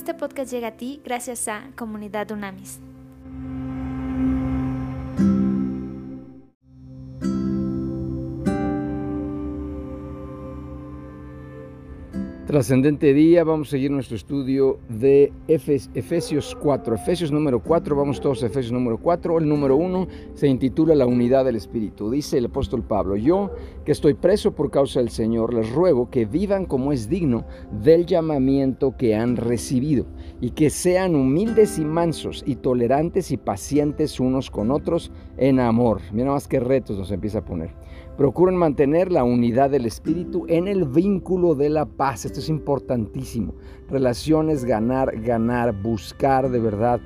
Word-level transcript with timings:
Este 0.00 0.14
podcast 0.14 0.50
llega 0.50 0.68
a 0.68 0.76
ti 0.78 1.02
gracias 1.04 1.46
a 1.46 1.72
Comunidad 1.76 2.30
Unamis. 2.30 2.80
Trascendente 12.50 13.14
día, 13.14 13.44
vamos 13.44 13.68
a 13.68 13.70
seguir 13.70 13.92
nuestro 13.92 14.16
estudio 14.16 14.80
de 14.88 15.32
Efesios 15.46 16.58
4. 16.60 16.96
Efesios 16.96 17.30
número 17.30 17.62
4, 17.62 17.94
vamos 17.94 18.20
todos 18.20 18.42
a 18.42 18.46
Efesios 18.46 18.72
número 18.72 18.98
4. 18.98 19.38
El 19.38 19.48
número 19.48 19.76
1 19.76 20.08
se 20.34 20.48
intitula 20.48 20.96
La 20.96 21.06
unidad 21.06 21.44
del 21.44 21.54
Espíritu. 21.54 22.10
Dice 22.10 22.38
el 22.38 22.46
apóstol 22.46 22.82
Pablo, 22.82 23.14
yo 23.14 23.52
que 23.84 23.92
estoy 23.92 24.14
preso 24.14 24.50
por 24.50 24.72
causa 24.72 24.98
del 24.98 25.10
Señor, 25.10 25.54
les 25.54 25.70
ruego 25.70 26.10
que 26.10 26.24
vivan 26.24 26.66
como 26.66 26.90
es 26.90 27.08
digno 27.08 27.44
del 27.84 28.04
llamamiento 28.04 28.96
que 28.96 29.14
han 29.14 29.36
recibido 29.36 30.06
y 30.40 30.50
que 30.50 30.70
sean 30.70 31.14
humildes 31.14 31.78
y 31.78 31.84
mansos 31.84 32.42
y 32.44 32.56
tolerantes 32.56 33.30
y 33.30 33.36
pacientes 33.36 34.18
unos 34.18 34.50
con 34.50 34.72
otros 34.72 35.12
en 35.36 35.60
amor. 35.60 36.00
Mira 36.12 36.32
más 36.32 36.48
qué 36.48 36.58
retos 36.58 36.98
nos 36.98 37.12
empieza 37.12 37.38
a 37.38 37.44
poner. 37.44 37.70
Procuren 38.20 38.54
mantener 38.54 39.10
la 39.10 39.24
unidad 39.24 39.70
del 39.70 39.86
espíritu 39.86 40.44
en 40.46 40.68
el 40.68 40.84
vínculo 40.84 41.54
de 41.54 41.70
la 41.70 41.86
paz. 41.86 42.26
Esto 42.26 42.40
es 42.40 42.50
importantísimo. 42.50 43.54
Relaciones, 43.88 44.66
ganar, 44.66 45.22
ganar, 45.22 45.72
buscar 45.72 46.50
de 46.50 46.58
verdad, 46.60 47.00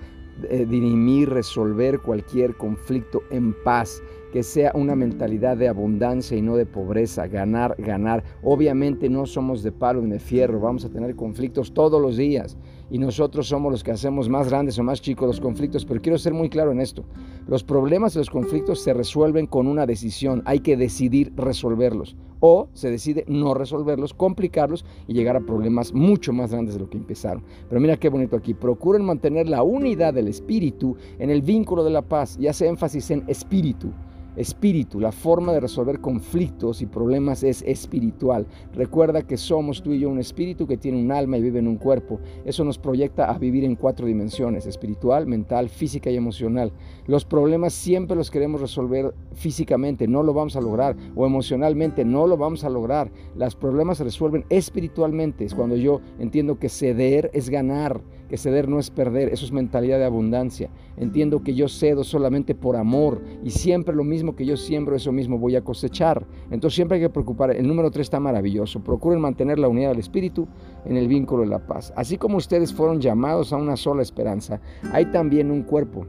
eh, 0.51 0.67
dirimir, 0.69 1.31
resolver 1.31 2.01
cualquier 2.01 2.57
conflicto 2.57 3.23
en 3.31 3.55
paz 3.63 4.03
que 4.33 4.43
sea 4.43 4.73
una 4.75 4.97
mentalidad 4.97 5.57
de 5.57 5.69
abundancia 5.69 6.37
y 6.37 6.43
no 6.43 6.57
de 6.57 6.67
pobreza, 6.67 7.29
ganar, 7.29 7.77
ganar. 7.79 8.25
Obviamente 8.43 9.09
no 9.09 9.25
somos 9.25 9.63
de 9.63 9.71
palo 9.71 10.03
ni 10.03 10.11
de 10.11 10.19
fierro, 10.19 10.59
vamos 10.59 10.85
a 10.85 10.91
tener 10.91 11.15
conflictos 11.15 11.73
todos 11.73 12.03
los 12.03 12.17
días 12.17 12.57
y 12.95 12.99
nosotros 12.99 13.49
somos 13.49 13.73
los 13.73 13.83
que 13.83 13.91
hacemos 13.91 14.29
más 14.29 14.49
grandes 14.49 14.79
o 14.79 14.85
más 14.85 15.03
chicos 15.03 15.27
los 15.27 15.41
conflictos, 15.41 15.85
pero 15.85 16.01
quiero 16.01 16.17
ser 16.17 16.33
muy 16.33 16.49
claro 16.49 16.71
en 16.71 16.79
esto. 16.79 17.05
Los 17.49 17.65
problemas 17.65 18.15
y 18.15 18.19
los 18.19 18.31
conflictos 18.31 18.85
se 18.85 18.95
resuelven 18.95 19.49
con 19.49 19.67
una 19.67 19.85
decisión, 19.85 20.45
hay 20.45 20.61
que 20.61 20.77
decidir 20.77 21.33
resolverlos 21.35 22.15
o 22.39 22.69
se 22.73 22.93
decide 22.93 23.25
no 23.27 23.53
resolverlos, 23.53 24.15
complicarlos 24.15 24.85
y 25.09 25.13
llegar 25.13 25.35
a 25.35 25.41
problemas 25.41 25.93
mucho 25.93 26.33
más 26.33 26.53
grandes 26.53 26.75
de 26.75 26.83
lo 26.83 26.89
que 26.89 26.99
empezaron. 26.99 27.43
Pero 27.69 27.81
mira 27.81 27.97
qué 27.97 28.09
bonito 28.09 28.37
aquí, 28.37 28.55
procuren 28.55 29.05
mantener 29.05 29.49
la 29.49 29.65
unidad 29.65 30.15
del 30.15 30.29
espíritu 30.29 30.97
en 31.19 31.31
el 31.31 31.43
vínculo 31.43 31.83
de 31.83 31.91
la 31.91 32.03
paz 32.03 32.37
y 32.39 32.47
hace 32.47 32.69
énfasis 32.69 33.11
en 33.11 33.25
espíritu. 33.27 33.91
Espíritu, 34.37 35.01
la 35.01 35.13
forma 35.13 35.53
de 35.53 35.61
resolver 35.61 36.01
conflictos 36.01 36.83
y 36.83 36.87
problemas 36.87 37.43
es 37.43 37.63
espiritual. 37.63 38.47
Recuerda 38.75 39.23
que 39.23 39.37
somos 39.37 39.83
tú 39.83 39.93
y 39.93 40.01
yo 40.01 40.11
un 40.11 40.19
espíritu 40.19 40.67
que 40.67 40.77
tiene 40.77 41.01
un 41.01 41.13
alma 41.13 41.39
y 41.39 41.43
vive 41.43 41.61
en 41.61 41.69
un 41.69 41.77
cuerpo. 41.77 42.21
Eso 42.45 42.65
nos 42.65 42.79
proyecta 42.79 43.31
a 43.31 43.39
vivir 43.39 43.65
en 43.65 43.77
cuatro 43.77 44.07
dimensiones, 44.07 44.67
espiritual, 44.67 45.27
mental, 45.27 45.69
física 45.69 46.11
y 46.11 46.17
emocional. 46.17 46.73
Los 47.07 47.25
problemas 47.25 47.73
siempre 47.73 48.17
los 48.17 48.31
queremos 48.31 48.61
resolver 48.61 49.15
físicamente, 49.35 50.09
no 50.09 50.23
lo 50.23 50.35
vamos 50.35 50.57
a 50.57 50.61
lograr, 50.61 50.97
o 51.15 51.27
emocionalmente, 51.27 52.05
no 52.05 52.27
lo 52.27 52.37
vamos 52.37 52.65
a 52.65 52.71
lograr. 52.71 53.11
Los 53.37 53.55
problemas 53.57 53.99
se 53.99 54.05
resuelven 54.05 54.45
espiritualmente. 54.49 55.45
Es 55.45 55.55
cuando 55.55 55.77
yo 55.77 56.01
entiendo 56.19 56.59
que 56.59 56.69
ceder 56.69 57.31
es 57.33 57.51
ganar, 57.51 58.01
que 58.29 58.37
ceder 58.37 58.69
no 58.69 58.79
es 58.79 58.91
perder, 58.91 59.29
eso 59.29 59.45
es 59.45 59.53
mentalidad 59.53 59.99
de 59.99 60.05
abundancia. 60.05 60.71
Entiendo 60.97 61.43
que 61.43 61.55
yo 61.55 61.69
cedo 61.69 62.05
solamente 62.05 62.55
por 62.55 62.77
amor 62.77 63.21
y 63.43 63.51
siempre 63.51 63.95
lo 63.95 64.05
mismo 64.05 64.35
que 64.35 64.47
yo 64.47 64.57
siembro, 64.57 64.97
eso 64.97 65.13
mismo 65.13 65.39
voy 65.39 65.57
a 65.57 65.63
cosechar. 65.63 66.27
Entonces 66.51 66.77
siempre 66.77 66.97
hay 66.97 67.03
que 67.03 67.11
preocupar. 67.11 67.51
El 67.51 67.67
número 67.67 67.91
3 67.91 68.05
está 68.05 68.21
maravilloso. 68.21 68.81
Procuren 68.81 69.21
mantener 69.21 69.59
la 69.59 69.69
unidad 69.69 69.91
del 69.91 69.99
espíritu 69.99 70.49
en 70.85 70.97
el 70.97 71.09
vínculo 71.09 71.43
de 71.43 71.49
la 71.49 71.67
paz. 71.67 71.93
Así 71.97 72.17
como 72.17 72.37
ustedes 72.37 72.73
fueron 72.73 73.01
llamados 73.01 73.53
a 73.53 73.57
una 73.57 73.77
sola 73.77 74.03
esperanza, 74.03 74.61
hay 74.93 75.07
también 75.07 75.51
un 75.51 75.63
cuerpo 75.63 76.07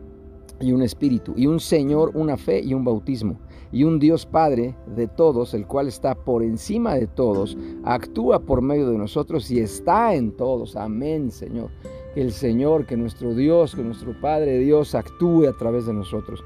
y 0.59 0.72
un 0.72 0.81
espíritu, 0.81 1.34
y 1.35 1.47
un 1.47 1.59
Señor, 1.59 2.12
una 2.13 2.38
fe 2.38 2.62
y 2.62 2.73
un 2.73 2.85
bautismo, 2.85 3.38
y 3.72 3.84
un 3.84 4.00
Dios 4.00 4.25
Padre 4.25 4.75
de 4.95 5.07
todos, 5.07 5.53
el 5.53 5.68
cual 5.68 5.89
está 5.89 6.16
por 6.16 6.44
encima 6.44 6.95
de 6.95 7.07
todos, 7.07 7.57
actúa 7.84 8.39
por 8.39 8.62
medio 8.62 8.89
de 8.89 8.97
nosotros 8.97 9.51
y 9.51 9.59
está 9.59 10.16
en 10.16 10.31
todos. 10.31 10.78
Amén, 10.78 11.29
Señor 11.29 11.72
el 12.15 12.31
Señor, 12.31 12.85
que 12.85 12.97
nuestro 12.97 13.33
Dios, 13.33 13.75
que 13.75 13.83
nuestro 13.83 14.19
Padre 14.19 14.59
Dios 14.59 14.95
actúe 14.95 15.47
a 15.47 15.57
través 15.57 15.85
de 15.85 15.93
nosotros. 15.93 16.43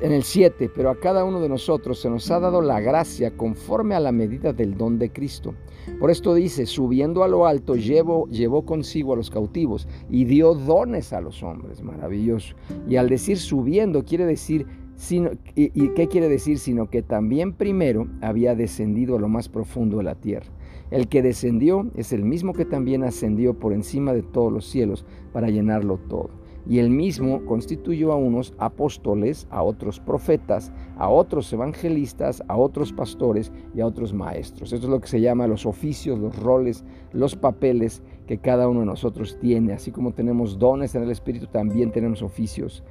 En 0.00 0.12
el 0.12 0.22
7, 0.22 0.70
pero 0.74 0.90
a 0.90 1.00
cada 1.00 1.24
uno 1.24 1.40
de 1.40 1.48
nosotros 1.48 1.98
se 2.00 2.08
nos 2.08 2.30
ha 2.30 2.38
dado 2.38 2.62
la 2.62 2.78
gracia 2.78 3.36
conforme 3.36 3.96
a 3.96 4.00
la 4.00 4.12
medida 4.12 4.52
del 4.52 4.76
don 4.76 4.98
de 4.98 5.10
Cristo. 5.10 5.54
Por 5.98 6.10
esto 6.10 6.34
dice, 6.34 6.66
subiendo 6.66 7.24
a 7.24 7.28
lo 7.28 7.46
alto, 7.46 7.74
llevó, 7.74 8.28
llevó 8.28 8.64
consigo 8.64 9.14
a 9.14 9.16
los 9.16 9.30
cautivos 9.30 9.88
y 10.08 10.24
dio 10.24 10.54
dones 10.54 11.12
a 11.12 11.20
los 11.20 11.42
hombres. 11.42 11.82
Maravilloso. 11.82 12.54
Y 12.88 12.96
al 12.96 13.08
decir 13.08 13.38
subiendo, 13.38 14.04
quiere 14.04 14.24
decir 14.24 14.66
Sino, 14.98 15.30
y, 15.54 15.70
¿Y 15.80 15.90
qué 15.90 16.08
quiere 16.08 16.28
decir? 16.28 16.58
Sino 16.58 16.90
que 16.90 17.02
también 17.02 17.52
primero 17.52 18.08
había 18.20 18.56
descendido 18.56 19.14
a 19.16 19.20
lo 19.20 19.28
más 19.28 19.48
profundo 19.48 19.98
de 19.98 20.02
la 20.02 20.16
tierra. 20.16 20.48
El 20.90 21.06
que 21.06 21.22
descendió 21.22 21.88
es 21.94 22.12
el 22.12 22.24
mismo 22.24 22.52
que 22.52 22.64
también 22.64 23.04
ascendió 23.04 23.54
por 23.54 23.72
encima 23.72 24.12
de 24.12 24.24
todos 24.24 24.52
los 24.52 24.66
cielos 24.66 25.06
para 25.32 25.50
llenarlo 25.50 25.98
todo. 26.08 26.30
Y 26.68 26.80
el 26.80 26.90
mismo 26.90 27.44
constituyó 27.46 28.10
a 28.10 28.16
unos 28.16 28.54
apóstoles, 28.58 29.46
a 29.50 29.62
otros 29.62 30.00
profetas, 30.00 30.72
a 30.96 31.08
otros 31.08 31.52
evangelistas, 31.52 32.42
a 32.48 32.56
otros 32.56 32.92
pastores 32.92 33.52
y 33.76 33.80
a 33.80 33.86
otros 33.86 34.12
maestros. 34.12 34.72
Esto 34.72 34.86
es 34.86 34.90
lo 34.90 35.00
que 35.00 35.06
se 35.06 35.20
llama 35.20 35.46
los 35.46 35.64
oficios, 35.64 36.18
los 36.18 36.36
roles, 36.36 36.84
los 37.12 37.36
papeles 37.36 38.02
que 38.26 38.38
cada 38.38 38.68
uno 38.68 38.80
de 38.80 38.86
nosotros 38.86 39.38
tiene. 39.40 39.74
Así 39.74 39.92
como 39.92 40.12
tenemos 40.12 40.58
dones 40.58 40.96
en 40.96 41.04
el 41.04 41.12
Espíritu, 41.12 41.46
también 41.46 41.92
tenemos 41.92 42.20
oficios 42.20 42.82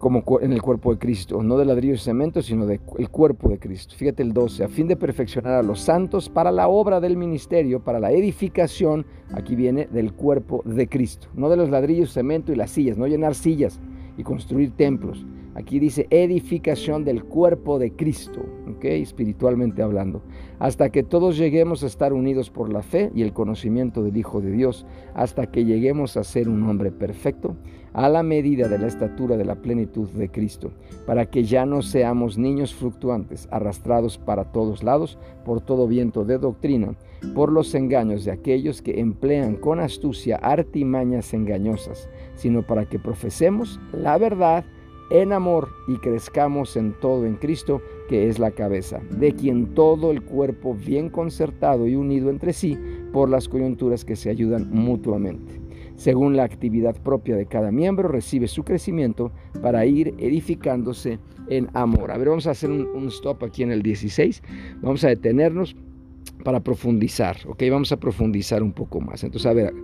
como 0.00 0.24
en 0.40 0.54
el 0.54 0.62
cuerpo 0.62 0.92
de 0.92 0.98
Cristo, 0.98 1.42
no 1.42 1.58
de 1.58 1.66
ladrillo 1.66 1.92
y 1.92 1.98
cemento, 1.98 2.40
sino 2.40 2.64
del 2.64 2.80
cuerpo 2.80 3.50
de 3.50 3.58
Cristo. 3.58 3.94
Fíjate 3.94 4.22
el 4.22 4.32
12, 4.32 4.64
a 4.64 4.68
fin 4.68 4.88
de 4.88 4.96
perfeccionar 4.96 5.52
a 5.52 5.62
los 5.62 5.80
santos 5.80 6.30
para 6.30 6.50
la 6.50 6.68
obra 6.68 7.00
del 7.00 7.18
ministerio, 7.18 7.84
para 7.84 8.00
la 8.00 8.10
edificación, 8.10 9.04
aquí 9.34 9.54
viene, 9.54 9.86
del 9.92 10.14
cuerpo 10.14 10.62
de 10.64 10.88
Cristo, 10.88 11.28
no 11.34 11.50
de 11.50 11.58
los 11.58 11.68
ladrillos, 11.68 12.14
cemento 12.14 12.50
y 12.50 12.56
las 12.56 12.70
sillas, 12.70 12.96
no 12.96 13.06
llenar 13.06 13.34
sillas 13.34 13.78
y 14.16 14.22
construir 14.22 14.70
templos. 14.70 15.26
Aquí 15.54 15.78
dice 15.78 16.06
edificación 16.08 17.04
del 17.04 17.24
cuerpo 17.24 17.78
de 17.78 17.92
Cristo, 17.92 18.40
espiritualmente 18.88 19.82
hablando, 19.82 20.22
hasta 20.58 20.90
que 20.90 21.02
todos 21.02 21.36
lleguemos 21.36 21.82
a 21.82 21.86
estar 21.86 22.12
unidos 22.12 22.50
por 22.50 22.72
la 22.72 22.82
fe 22.82 23.10
y 23.14 23.22
el 23.22 23.32
conocimiento 23.32 24.02
del 24.02 24.16
Hijo 24.16 24.40
de 24.40 24.52
Dios, 24.52 24.86
hasta 25.14 25.50
que 25.50 25.64
lleguemos 25.64 26.16
a 26.16 26.24
ser 26.24 26.48
un 26.48 26.62
hombre 26.68 26.90
perfecto 26.90 27.56
a 27.92 28.08
la 28.08 28.22
medida 28.22 28.68
de 28.68 28.78
la 28.78 28.86
estatura 28.86 29.36
de 29.36 29.44
la 29.44 29.56
plenitud 29.56 30.08
de 30.10 30.28
Cristo, 30.28 30.70
para 31.06 31.26
que 31.26 31.44
ya 31.44 31.66
no 31.66 31.82
seamos 31.82 32.38
niños 32.38 32.74
fluctuantes, 32.74 33.48
arrastrados 33.50 34.18
para 34.18 34.44
todos 34.52 34.82
lados 34.82 35.18
por 35.44 35.60
todo 35.60 35.88
viento 35.88 36.24
de 36.24 36.38
doctrina, 36.38 36.94
por 37.34 37.52
los 37.52 37.74
engaños 37.74 38.24
de 38.24 38.32
aquellos 38.32 38.82
que 38.82 39.00
emplean 39.00 39.56
con 39.56 39.80
astucia 39.80 40.36
artimañas 40.36 41.34
engañosas, 41.34 42.08
sino 42.34 42.62
para 42.62 42.86
que 42.86 42.98
profesemos 42.98 43.80
la 43.92 44.18
verdad 44.18 44.64
en 45.10 45.32
amor 45.32 45.68
y 45.88 45.96
crezcamos 45.96 46.76
en 46.76 46.94
todo 47.00 47.26
en 47.26 47.34
Cristo, 47.36 47.82
que 48.08 48.28
es 48.28 48.38
la 48.38 48.52
cabeza, 48.52 49.00
de 49.10 49.34
quien 49.34 49.74
todo 49.74 50.12
el 50.12 50.22
cuerpo 50.22 50.74
bien 50.74 51.10
concertado 51.10 51.88
y 51.88 51.96
unido 51.96 52.30
entre 52.30 52.52
sí 52.52 52.78
por 53.12 53.28
las 53.28 53.48
coyunturas 53.48 54.04
que 54.04 54.16
se 54.16 54.30
ayudan 54.30 54.70
mutuamente 54.70 55.59
según 56.00 56.34
la 56.34 56.44
actividad 56.44 56.96
propia 56.96 57.36
de 57.36 57.44
cada 57.44 57.70
miembro, 57.70 58.08
recibe 58.08 58.48
su 58.48 58.64
crecimiento 58.64 59.32
para 59.60 59.84
ir 59.84 60.14
edificándose 60.16 61.18
en 61.50 61.68
amor. 61.74 62.10
A 62.10 62.16
ver, 62.16 62.30
vamos 62.30 62.46
a 62.46 62.52
hacer 62.52 62.70
un, 62.70 63.08
stop 63.08 63.44
aquí 63.44 63.62
en 63.64 63.70
el 63.70 63.82
16. 63.82 64.42
Vamos 64.80 65.04
a 65.04 65.08
detenernos 65.08 65.76
para 66.42 66.60
profundizar, 66.60 67.36
¿ok? 67.46 67.64
Vamos 67.70 67.92
a 67.92 67.98
profundizar 67.98 68.62
un 68.62 68.72
poco 68.72 69.02
más. 69.02 69.24
Entonces, 69.24 69.44
a 69.44 69.52
ver, 69.52 69.74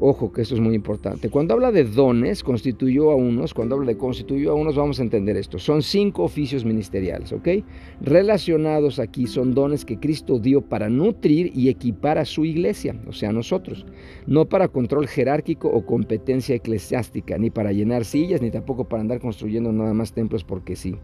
Ojo 0.00 0.32
que 0.32 0.42
esto 0.42 0.54
es 0.54 0.60
muy 0.60 0.74
importante. 0.74 1.28
Cuando 1.28 1.54
habla 1.54 1.72
de 1.72 1.82
dones, 1.82 2.44
constituyó 2.44 3.10
a 3.10 3.16
unos, 3.16 3.52
cuando 3.52 3.74
habla 3.74 3.88
de 3.88 3.96
constituyó 3.98 4.52
a 4.52 4.54
unos, 4.54 4.76
vamos 4.76 5.00
a 5.00 5.02
entender 5.02 5.36
esto. 5.36 5.58
Son 5.58 5.82
cinco 5.82 6.22
oficios 6.22 6.64
ministeriales, 6.64 7.32
¿ok? 7.32 7.48
Relacionados 8.00 9.00
aquí 9.00 9.26
son 9.26 9.54
dones 9.54 9.84
que 9.84 9.98
Cristo 9.98 10.38
dio 10.38 10.60
para 10.60 10.88
nutrir 10.88 11.50
y 11.54 11.68
equipar 11.68 12.18
a 12.18 12.24
su 12.24 12.44
iglesia, 12.44 12.94
o 13.08 13.12
sea, 13.12 13.32
nosotros. 13.32 13.86
No 14.26 14.44
para 14.44 14.68
control 14.68 15.08
jerárquico 15.08 15.68
o 15.68 15.84
competencia 15.84 16.54
eclesiástica, 16.54 17.36
ni 17.36 17.50
para 17.50 17.72
llenar 17.72 18.04
sillas, 18.04 18.40
ni 18.40 18.52
tampoco 18.52 18.84
para 18.84 19.00
andar 19.00 19.20
construyendo 19.20 19.72
nada 19.72 19.94
más 19.94 20.12
templos 20.12 20.44
porque 20.44 20.76
sí. 20.76 20.94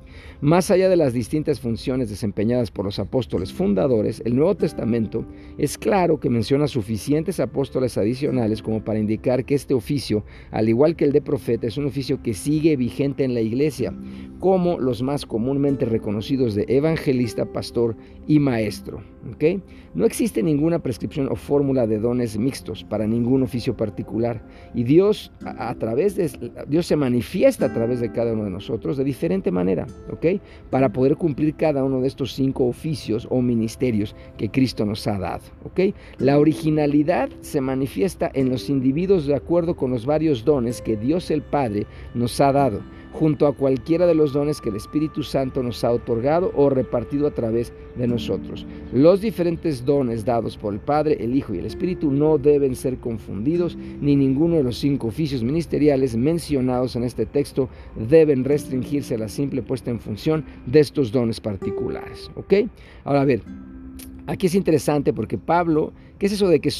Más 0.41 0.71
allá 0.71 0.89
de 0.89 0.97
las 0.97 1.13
distintas 1.13 1.59
funciones 1.59 2.11
desempeñadas 2.11 2.71
por 2.71 2.85
los 2.85 3.01
apóstoles 3.01 3.53
fundadores, 3.53 4.23
el 4.25 4.37
Nuevo 4.37 4.55
Testamento 4.55 5.25
es 5.59 5.77
claro 5.79 6.21
que 6.21 6.31
menciona 6.31 6.69
suficientes 6.69 7.41
apóstoles 7.41 7.99
adicionales 7.99 8.63
como 8.63 8.84
para 8.85 8.99
indicar 8.99 9.45
que 9.45 9.55
este 9.55 9.75
oficio, 9.75 10.25
al 10.51 10.69
igual 10.69 10.97
que 10.97 11.05
el 11.05 11.13
de 11.13 11.23
profeta, 11.23 11.67
es 11.67 11.77
un 11.77 11.87
oficio 11.87 12.23
que 12.23 12.35
sigue 12.35 12.77
vigente 12.77 13.25
en 13.25 13.35
la 13.35 13.41
iglesia, 13.41 13.95
como 14.45 14.79
los 14.79 15.01
más 15.01 15.25
comúnmente 15.25 15.87
reconocidos 15.87 16.55
de 16.55 16.67
evangelista, 16.69 17.47
pastor 17.47 17.97
y 18.27 18.39
maestro. 18.39 19.01
No 19.95 20.05
existe 20.05 20.43
ninguna 20.43 20.81
prescripción 20.81 21.29
o 21.33 21.35
fórmula 21.35 21.87
de 21.87 21.99
dones 21.99 22.37
mixtos 22.37 22.85
para 22.85 23.07
ningún 23.07 23.43
oficio 23.43 23.75
particular 23.75 24.43
y 24.75 24.85
Dios 24.85 25.33
a, 25.47 25.75
través 25.77 26.17
de 26.17 26.31
Dios 26.69 26.85
se 26.85 26.95
manifiesta 26.95 27.65
a 27.65 27.73
través 27.73 28.01
de 28.01 28.13
cada 28.13 28.35
uno 28.35 28.45
de 28.45 28.51
nosotros 28.51 28.99
de 28.99 29.05
diferente 29.05 29.51
manera, 29.51 29.87
¿ok? 30.13 30.43
Para 30.69 30.93
poder 30.93 31.17
cumplir 31.17 31.55
cada 31.55 31.83
uno 31.83 32.03
de 32.03 32.09
estos 32.09 32.35
cinco 32.35 32.67
oficios 32.67 33.27
o 33.31 33.41
ministerios 33.41 34.15
que 34.37 34.51
Cristo 34.51 34.85
nos 34.85 35.07
ha 35.07 35.19
dado, 35.19 35.45
¿ok? 35.65 35.95
La 36.19 36.39
originalidad 36.39 37.31
se 37.41 37.63
manifiesta 37.63 38.31
en 38.35 38.51
los 38.51 38.69
individuos 38.69 39.25
de 39.25 39.37
acuerdo 39.37 39.75
con 39.75 39.91
los 39.91 40.05
varios 40.05 40.45
dones 40.45 40.83
que 40.83 40.99
Dios 40.99 41.31
el 41.31 41.41
Padre 41.41 41.87
nos 42.15 42.39
ha 42.43 42.53
dado 42.53 42.83
junto 43.15 43.47
a 43.47 43.55
cualquiera 43.55 44.07
de 44.07 44.15
los 44.15 44.33
dones 44.33 44.61
que 44.61 44.71
el 44.71 44.77
Espíritu 44.77 45.23
Santo 45.23 45.63
nos 45.63 45.85
ha 45.85 45.93
otorgado 45.93 46.53
o 46.55 46.69
repartido 46.69 47.29
a 47.29 47.31
través 47.31 47.73
de 47.97 48.09
nosotros. 48.09 48.67
Los 48.93 49.21
diferentes 49.21 49.85
dones 49.85 50.25
dados 50.25 50.57
por 50.57 50.75
el 50.75 50.81
Padre, 50.81 51.17
el 51.21 51.35
Hijo 51.35 51.55
y 51.55 51.59
el 51.59 51.67
Espíritu 51.67 52.11
no 52.11 52.39
deben 52.39 52.75
ser 52.75 52.99
confundidos, 52.99 53.79
ni 54.01 54.17
ninguno 54.17 54.57
de 54.57 54.65
los 54.65 54.79
cinco 54.79 55.07
oficios 55.07 55.45
ministeriales 55.45 56.17
mencionados 56.17 56.97
en 56.97 57.05
este 57.05 57.25
texto 57.25 57.69
deben 57.95 58.45
restringirse 58.45 59.15
a 59.15 59.19
la 59.19 59.29
simple 59.29 59.63
puesta 59.63 59.91
en 59.91 60.01
función 60.01 60.45
de 60.67 60.81
estos 60.81 61.13
dones 61.13 61.41
particulares. 61.41 62.31
¿Ok? 62.35 62.55
Ahora 63.05 63.21
a 63.21 63.25
ver, 63.25 63.43
Aquí 64.27 64.47
es 64.47 64.55
interesante 64.55 65.13
porque 65.13 65.37
Pablo, 65.37 65.93
¿qué 66.19 66.25
es 66.25 66.33
eso 66.33 66.49
de 66.49 66.59
que 66.59 66.71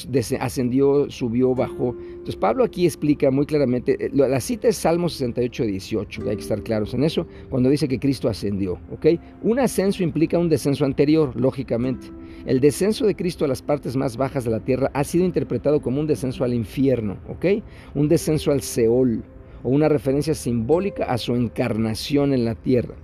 ascendió, 0.41 1.11
subió, 1.11 1.55
bajó? 1.55 1.95
Entonces 2.01 2.37
Pablo 2.37 2.65
aquí 2.65 2.87
explica 2.87 3.31
muy 3.31 3.45
claramente, 3.45 3.99
eh, 4.01 4.11
la 4.15 4.41
cita 4.41 4.69
es 4.69 4.77
Salmo 4.77 5.11
68, 5.11 5.65
18, 5.65 6.23
hay 6.31 6.37
que 6.37 6.43
estar 6.43 6.63
claros 6.63 6.95
en 6.95 7.05
eso, 7.05 7.27
cuando 7.51 7.69
dice 7.69 7.87
que 7.87 7.99
Cristo 7.99 8.31
ascendió, 8.31 8.79
¿ok? 8.91 9.21
Un 9.43 9.59
ascenso 9.59 10.03
implica 10.03 10.39
un 10.39 10.49
descenso 10.49 10.87
anterior, 10.87 11.39
lógicamente. 11.39 12.07
El 12.47 12.61
descenso 12.61 13.05
de 13.05 13.15
Cristo 13.15 13.45
a 13.45 13.49
las 13.49 13.61
partes 13.61 13.95
más 13.95 14.17
bajas 14.17 14.45
de 14.45 14.51
la 14.51 14.61
tierra 14.61 14.91
ha 14.95 15.05
sido 15.05 15.27
interpretado 15.27 15.83
como 15.83 16.01
un 16.01 16.07
descenso 16.07 16.45
al 16.45 16.55
infierno, 16.55 17.19
¿ok? 17.29 17.63
Un 17.95 18.09
descenso 18.09 18.53
al 18.53 18.63
Seol, 18.63 19.23
o 19.63 19.69
una 19.69 19.91
referencia 19.91 20.33
simbólica 20.33 21.05
a 21.05 21.19
su 21.19 21.35
encarnación 21.35 22.33
en 22.33 22.47
la 22.47 22.55
tierra. 22.55 22.95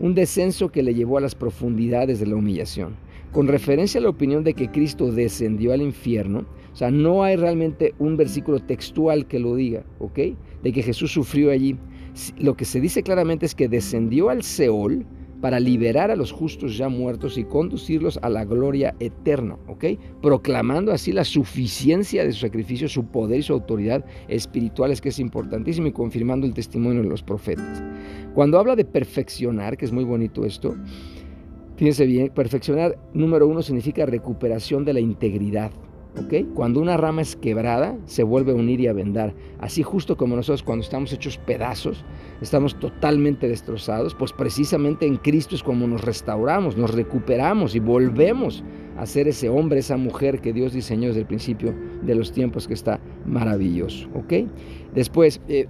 Un 0.00 0.16
descenso 0.16 0.70
que 0.70 0.82
le 0.82 0.94
llevó 0.94 1.18
a 1.18 1.20
las 1.20 1.36
profundidades 1.36 2.18
de 2.18 2.26
la 2.26 2.34
humillación 2.34 2.96
con 3.32 3.48
referencia 3.48 4.00
a 4.00 4.02
la 4.02 4.08
opinión 4.08 4.44
de 4.44 4.54
que 4.54 4.70
Cristo 4.70 5.10
descendió 5.12 5.72
al 5.72 5.82
infierno, 5.82 6.46
o 6.72 6.76
sea, 6.76 6.90
no 6.90 7.24
hay 7.24 7.36
realmente 7.36 7.94
un 7.98 8.16
versículo 8.16 8.60
textual 8.60 9.26
que 9.26 9.38
lo 9.38 9.56
diga, 9.56 9.84
¿ok? 9.98 10.18
De 10.62 10.72
que 10.72 10.82
Jesús 10.82 11.12
sufrió 11.12 11.50
allí. 11.50 11.76
Lo 12.38 12.56
que 12.56 12.64
se 12.64 12.80
dice 12.80 13.02
claramente 13.02 13.46
es 13.46 13.54
que 13.54 13.68
descendió 13.68 14.28
al 14.28 14.42
Seol 14.42 15.04
para 15.40 15.60
liberar 15.60 16.10
a 16.10 16.16
los 16.16 16.32
justos 16.32 16.76
ya 16.76 16.88
muertos 16.88 17.38
y 17.38 17.44
conducirlos 17.44 18.18
a 18.22 18.28
la 18.28 18.44
gloria 18.44 18.94
eterna, 18.98 19.56
¿ok? 19.68 19.84
Proclamando 20.20 20.92
así 20.92 21.12
la 21.12 21.24
suficiencia 21.24 22.24
de 22.24 22.32
su 22.32 22.40
sacrificio, 22.40 22.88
su 22.88 23.04
poder 23.06 23.40
y 23.40 23.42
su 23.42 23.52
autoridad 23.52 24.04
espirituales, 24.26 25.00
que 25.00 25.10
es 25.10 25.18
importantísimo, 25.18 25.86
y 25.86 25.92
confirmando 25.92 26.46
el 26.46 26.54
testimonio 26.54 27.02
de 27.02 27.08
los 27.08 27.22
profetas. 27.22 27.82
Cuando 28.34 28.58
habla 28.58 28.74
de 28.74 28.84
perfeccionar, 28.84 29.76
que 29.76 29.84
es 29.84 29.92
muy 29.92 30.04
bonito 30.04 30.44
esto, 30.44 30.74
Fíjense 31.78 32.06
bien, 32.06 32.30
perfeccionar 32.30 32.98
número 33.14 33.46
uno 33.46 33.62
significa 33.62 34.04
recuperación 34.04 34.84
de 34.84 34.94
la 34.94 34.98
integridad. 34.98 35.70
¿ok? 36.20 36.52
Cuando 36.52 36.80
una 36.80 36.96
rama 36.96 37.22
es 37.22 37.36
quebrada, 37.36 37.96
se 38.04 38.24
vuelve 38.24 38.50
a 38.50 38.56
unir 38.56 38.80
y 38.80 38.88
a 38.88 38.92
vendar. 38.92 39.32
Así 39.60 39.84
justo 39.84 40.16
como 40.16 40.34
nosotros 40.34 40.64
cuando 40.64 40.82
estamos 40.82 41.12
hechos 41.12 41.38
pedazos, 41.38 42.04
estamos 42.40 42.76
totalmente 42.80 43.46
destrozados, 43.46 44.12
pues 44.16 44.32
precisamente 44.32 45.06
en 45.06 45.18
Cristo 45.18 45.54
es 45.54 45.62
como 45.62 45.86
nos 45.86 46.02
restauramos, 46.02 46.76
nos 46.76 46.92
recuperamos 46.92 47.76
y 47.76 47.78
volvemos 47.78 48.64
a 48.96 49.06
ser 49.06 49.28
ese 49.28 49.48
hombre, 49.48 49.78
esa 49.78 49.96
mujer 49.96 50.40
que 50.40 50.52
Dios 50.52 50.72
diseñó 50.72 51.06
desde 51.06 51.20
el 51.20 51.26
principio 51.26 51.72
de 52.02 52.14
los 52.16 52.32
tiempos 52.32 52.66
que 52.66 52.74
está 52.74 52.98
maravilloso. 53.24 54.08
¿ok? 54.16 54.50
Después, 54.96 55.40
eh, 55.46 55.68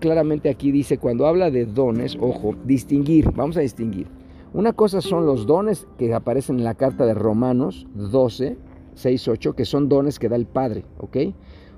claramente 0.00 0.50
aquí 0.50 0.70
dice, 0.70 0.98
cuando 0.98 1.26
habla 1.26 1.50
de 1.50 1.64
dones, 1.64 2.14
ojo, 2.20 2.54
distinguir, 2.66 3.30
vamos 3.32 3.56
a 3.56 3.60
distinguir. 3.60 4.06
Una 4.54 4.72
cosa 4.72 5.00
son 5.00 5.26
los 5.26 5.46
dones 5.46 5.88
que 5.98 6.14
aparecen 6.14 6.58
en 6.58 6.64
la 6.64 6.76
carta 6.76 7.04
de 7.04 7.14
Romanos 7.14 7.88
12, 7.96 8.56
6, 8.94 9.28
8, 9.28 9.56
que 9.56 9.64
son 9.64 9.88
dones 9.88 10.20
que 10.20 10.28
da 10.28 10.36
el 10.36 10.46
Padre, 10.46 10.84
¿ok? 10.98 11.16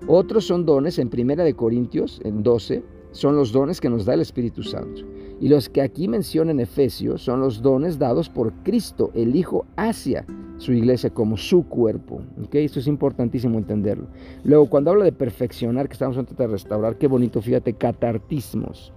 Otros 0.07 0.47
son 0.47 0.67
dones 0.67 0.99
en 0.99 1.09
Primera 1.09 1.43
de 1.43 1.55
Corintios, 1.55 2.21
en 2.23 2.43
12, 2.43 2.85
son 3.13 3.35
los 3.35 3.51
dones 3.51 3.81
que 3.81 3.89
nos 3.89 4.05
da 4.05 4.13
el 4.13 4.21
Espíritu 4.21 4.63
Santo. 4.63 5.01
Y 5.41 5.49
los 5.49 5.71
que 5.71 5.81
aquí 5.81 6.07
menciona 6.07 6.51
en 6.51 6.61
Efesios 6.61 7.23
son 7.23 7.41
los 7.41 7.63
dones 7.63 7.99
dados 7.99 8.29
por 8.29 8.53
Cristo, 8.63 9.11
el 9.15 9.37
Hijo, 9.37 9.65
hacia 9.77 10.27
su 10.59 10.75
iglesia 10.75 11.09
como 11.09 11.39
su 11.39 11.67
cuerpo. 11.67 12.21
¿ok? 12.45 12.57
Esto 12.57 12.81
es 12.81 12.89
importantísimo 12.89 13.57
entenderlo. 13.57 14.07
Luego, 14.45 14.69
cuando 14.69 14.91
habla 14.91 15.07
de 15.07 15.13
perfeccionar, 15.13 15.89
que 15.89 15.95
estamos 15.95 16.17
tratando 16.17 16.43
de 16.43 16.49
restaurar, 16.49 16.99
qué 16.99 17.07
bonito, 17.07 17.41
fíjate, 17.41 17.73
catartismos. 17.73 18.93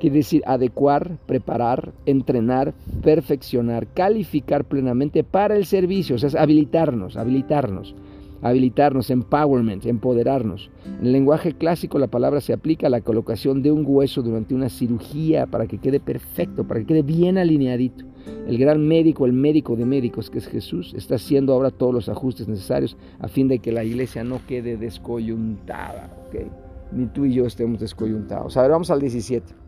Quiere 0.00 0.16
decir 0.16 0.42
adecuar, 0.46 1.16
preparar, 1.26 1.92
entrenar, 2.04 2.74
perfeccionar, 3.02 3.86
calificar 3.86 4.64
plenamente 4.64 5.24
para 5.24 5.56
el 5.56 5.64
servicio, 5.64 6.16
o 6.16 6.18
sea, 6.18 6.40
habilitarnos, 6.40 7.16
habilitarnos, 7.16 7.94
habilitarnos, 8.42 9.10
empowerment, 9.10 9.86
empoderarnos. 9.86 10.70
En 11.00 11.06
el 11.06 11.12
lenguaje 11.12 11.52
clásico 11.52 11.98
la 11.98 12.08
palabra 12.08 12.40
se 12.40 12.52
aplica 12.52 12.88
a 12.88 12.90
la 12.90 13.00
colocación 13.00 13.62
de 13.62 13.72
un 13.72 13.84
hueso 13.86 14.22
durante 14.22 14.54
una 14.54 14.68
cirugía 14.68 15.46
para 15.46 15.66
que 15.66 15.78
quede 15.78 16.00
perfecto, 16.00 16.64
para 16.64 16.80
que 16.80 16.86
quede 16.86 17.02
bien 17.02 17.38
alineadito. 17.38 18.04
El 18.46 18.58
gran 18.58 18.86
médico, 18.86 19.24
el 19.24 19.32
médico 19.32 19.76
de 19.76 19.86
médicos 19.86 20.30
que 20.30 20.38
es 20.38 20.46
Jesús, 20.46 20.92
está 20.96 21.14
haciendo 21.14 21.52
ahora 21.52 21.70
todos 21.70 21.94
los 21.94 22.08
ajustes 22.08 22.48
necesarios 22.48 22.96
a 23.18 23.28
fin 23.28 23.48
de 23.48 23.60
que 23.60 23.72
la 23.72 23.84
iglesia 23.84 24.24
no 24.24 24.40
quede 24.46 24.76
descoyuntada, 24.76 26.10
Ni 26.92 27.06
tú 27.06 27.24
y 27.24 27.34
yo 27.34 27.46
estemos 27.46 27.80
descoyuntados. 27.80 28.56
A 28.56 28.62
ver, 28.62 28.70
vamos 28.70 28.90
al 28.90 29.00
17. 29.00 29.65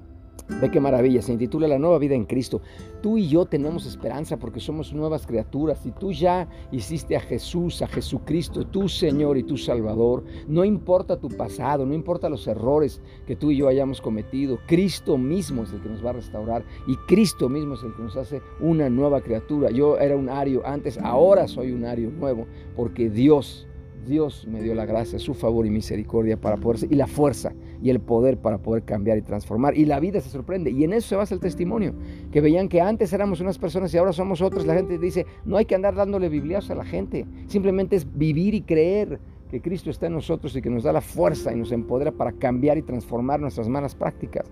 Ve 0.61 0.71
qué 0.71 0.81
maravilla, 0.81 1.23
se 1.23 1.33
intitula 1.33 1.69
La 1.69 1.79
nueva 1.79 1.99
vida 1.99 2.15
en 2.15 2.25
Cristo. 2.25 2.63
Tú 3.03 3.19
y 3.19 3.29
yo 3.29 3.45
tenemos 3.45 3.87
esperanza 3.87 4.39
porque 4.39 4.61
somos 4.61 4.93
nuevas 4.93 5.27
criaturas. 5.27 5.85
Y 5.85 5.93
tú 5.93 6.11
ya 6.11 6.49
hiciste 6.73 7.17
a 7.17 7.21
Jesús, 7.21 7.83
a 7.83 7.87
Jesucristo, 7.87 8.67
tu 8.67 8.89
Señor 8.89 9.37
y 9.37 9.43
tu 9.43 9.57
Salvador. 9.57 10.25
No 10.49 10.65
importa 10.65 11.19
tu 11.19 11.29
pasado, 11.29 11.87
no 11.87 11.95
importa 11.95 12.29
los 12.29 12.47
errores 12.47 13.01
que 13.27 13.37
tú 13.37 13.51
y 13.51 13.59
yo 13.59 13.69
hayamos 13.69 14.01
cometido. 14.01 14.59
Cristo 14.67 15.17
mismo 15.19 15.63
es 15.63 15.73
el 15.73 15.81
que 15.81 15.89
nos 15.91 16.05
va 16.05 16.11
a 16.11 16.15
restaurar 16.15 16.65
y 16.87 16.97
Cristo 17.07 17.49
mismo 17.49 17.75
es 17.75 17.83
el 17.83 17.95
que 17.95 18.03
nos 18.03 18.17
hace 18.17 18.43
una 18.61 18.89
nueva 18.89 19.21
criatura. 19.21 19.71
Yo 19.71 19.99
era 19.99 20.17
un 20.17 20.29
ario 20.29 20.63
antes, 20.67 20.99
ahora 20.99 21.47
soy 21.47 21.73
un 21.73 21.85
ario 21.85 22.11
nuevo 22.11 22.47
porque 22.75 23.11
Dios 23.11 23.68
Dios 24.09 24.47
me 24.49 24.63
dio 24.63 24.75
la 24.75 24.87
gracia, 24.87 25.19
su 25.19 25.35
favor 25.35 25.67
y 25.67 25.71
misericordia 25.71 26.41
para 26.41 26.57
poder, 26.57 26.91
y 26.91 26.97
la 26.97 27.07
fuerza 27.07 27.53
y 27.83 27.91
el 27.91 28.01
poder 28.01 28.39
para 28.39 28.59
poder 28.59 28.83
cambiar 28.83 29.19
y 29.19 29.23
transformar. 29.23 29.77
Y 29.77 29.85
la 29.85 30.01
vida 30.01 30.21
se 30.21 30.31
sorprende. 30.31 30.71
Y 30.71 30.85
en 30.85 30.93
eso 30.93 31.09
se 31.09 31.17
basa 31.17 31.35
el 31.35 31.41
testimonio. 31.41 31.95
Que 32.33 32.41
veían 32.41 32.69
que 32.69 32.81
antes 32.81 33.13
éramos 33.13 33.41
unas 33.41 33.59
personas 33.59 33.93
y 33.95 33.99
ahora 33.99 34.13
somos 34.13 34.41
otras. 34.41 34.67
La 34.67 34.75
gente 34.75 34.99
dice, 34.99 35.27
no 35.45 35.57
hay 35.57 35.67
que 35.67 35.75
andar 35.75 35.95
dándole 35.95 36.29
biblias 36.29 36.71
a 36.71 36.75
la 36.75 36.85
gente. 36.85 37.27
Simplemente 37.47 37.97
es 37.97 38.07
vivir 38.19 38.55
y 38.55 38.63
creer 38.63 39.21
que 39.51 39.61
Cristo 39.61 39.91
está 39.91 40.07
en 40.07 40.13
nosotros 40.15 40.55
y 40.57 40.63
que 40.63 40.71
nos 40.71 40.83
da 40.83 40.93
la 40.93 41.01
fuerza 41.01 41.53
y 41.53 41.57
nos 41.57 41.73
empodera 41.73 42.13
para 42.13 42.33
cambiar 42.33 42.79
y 42.79 42.83
transformar 42.83 43.41
nuestras 43.41 43.69
malas 43.69 43.95
prácticas. 43.95 44.47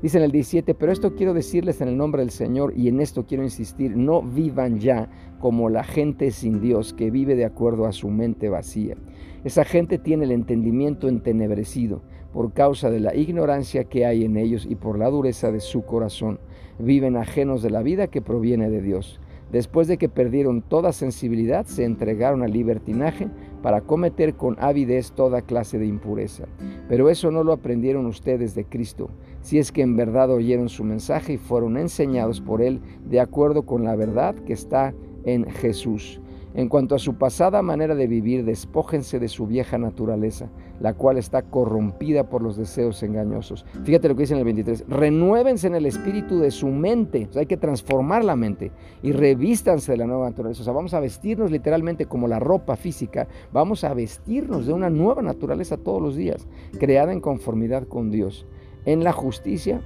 Dice 0.00 0.18
en 0.18 0.24
el 0.24 0.30
17, 0.30 0.74
pero 0.74 0.92
esto 0.92 1.16
quiero 1.16 1.34
decirles 1.34 1.80
en 1.80 1.88
el 1.88 1.96
nombre 1.96 2.22
del 2.22 2.30
Señor 2.30 2.72
y 2.76 2.86
en 2.86 3.00
esto 3.00 3.26
quiero 3.26 3.42
insistir, 3.42 3.96
no 3.96 4.22
vivan 4.22 4.78
ya 4.78 5.10
como 5.40 5.68
la 5.68 5.82
gente 5.82 6.30
sin 6.30 6.60
Dios 6.60 6.92
que 6.92 7.10
vive 7.10 7.34
de 7.34 7.44
acuerdo 7.44 7.84
a 7.84 7.92
su 7.92 8.08
mente 8.08 8.48
vacía. 8.48 8.96
Esa 9.42 9.64
gente 9.64 9.98
tiene 9.98 10.24
el 10.24 10.30
entendimiento 10.30 11.08
entenebrecido 11.08 12.02
por 12.32 12.52
causa 12.52 12.90
de 12.90 13.00
la 13.00 13.16
ignorancia 13.16 13.84
que 13.84 14.06
hay 14.06 14.24
en 14.24 14.36
ellos 14.36 14.66
y 14.70 14.76
por 14.76 14.98
la 14.98 15.10
dureza 15.10 15.50
de 15.50 15.60
su 15.60 15.82
corazón. 15.82 16.38
Viven 16.78 17.16
ajenos 17.16 17.62
de 17.62 17.70
la 17.70 17.82
vida 17.82 18.06
que 18.06 18.22
proviene 18.22 18.70
de 18.70 18.82
Dios. 18.82 19.20
Después 19.50 19.88
de 19.88 19.96
que 19.96 20.10
perdieron 20.10 20.60
toda 20.60 20.92
sensibilidad, 20.92 21.64
se 21.64 21.84
entregaron 21.84 22.42
al 22.42 22.52
libertinaje 22.52 23.28
para 23.62 23.80
cometer 23.80 24.34
con 24.34 24.56
avidez 24.60 25.12
toda 25.12 25.40
clase 25.40 25.78
de 25.78 25.86
impureza. 25.86 26.44
Pero 26.88 27.08
eso 27.08 27.30
no 27.30 27.42
lo 27.42 27.52
aprendieron 27.52 28.04
ustedes 28.04 28.54
de 28.54 28.64
Cristo, 28.64 29.08
si 29.48 29.58
es 29.58 29.72
que 29.72 29.80
en 29.80 29.96
verdad 29.96 30.30
oyeron 30.30 30.68
su 30.68 30.84
mensaje 30.84 31.32
y 31.32 31.38
fueron 31.38 31.78
enseñados 31.78 32.38
por 32.38 32.60
Él 32.60 32.82
de 33.06 33.18
acuerdo 33.18 33.62
con 33.62 33.82
la 33.82 33.96
verdad 33.96 34.34
que 34.34 34.52
está 34.52 34.92
en 35.24 35.46
Jesús. 35.46 36.20
En 36.52 36.68
cuanto 36.68 36.94
a 36.94 36.98
su 36.98 37.14
pasada 37.14 37.62
manera 37.62 37.94
de 37.94 38.06
vivir, 38.06 38.44
despójense 38.44 39.18
de 39.18 39.28
su 39.28 39.46
vieja 39.46 39.78
naturaleza, 39.78 40.50
la 40.80 40.92
cual 40.92 41.16
está 41.16 41.40
corrompida 41.40 42.28
por 42.28 42.42
los 42.42 42.58
deseos 42.58 43.02
engañosos. 43.02 43.64
Fíjate 43.84 44.08
lo 44.08 44.16
que 44.16 44.24
dice 44.24 44.34
en 44.34 44.40
el 44.40 44.44
23. 44.44 44.84
Renuévense 44.86 45.66
en 45.66 45.76
el 45.76 45.86
espíritu 45.86 46.40
de 46.40 46.50
su 46.50 46.66
mente. 46.66 47.26
Hay 47.34 47.46
que 47.46 47.56
transformar 47.56 48.26
la 48.26 48.36
mente 48.36 48.70
y 49.02 49.12
revístanse 49.12 49.92
de 49.92 49.98
la 49.98 50.06
nueva 50.06 50.28
naturaleza. 50.28 50.60
O 50.60 50.64
sea, 50.64 50.74
vamos 50.74 50.92
a 50.92 51.00
vestirnos 51.00 51.50
literalmente 51.50 52.04
como 52.04 52.28
la 52.28 52.38
ropa 52.38 52.76
física. 52.76 53.28
Vamos 53.50 53.82
a 53.82 53.94
vestirnos 53.94 54.66
de 54.66 54.74
una 54.74 54.90
nueva 54.90 55.22
naturaleza 55.22 55.78
todos 55.78 56.02
los 56.02 56.16
días, 56.16 56.46
creada 56.78 57.14
en 57.14 57.22
conformidad 57.22 57.88
con 57.88 58.10
Dios, 58.10 58.46
en 58.88 59.04
la 59.04 59.12
justicia 59.12 59.82